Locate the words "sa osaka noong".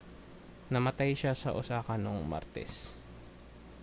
1.41-2.25